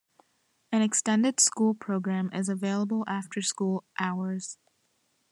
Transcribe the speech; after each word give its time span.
An 0.71 0.81
extended 0.81 1.39
school 1.39 1.75
program 1.75 2.31
is 2.33 2.49
available 2.49 3.03
after 3.07 3.39
school 3.43 3.83
hours. 3.99 4.57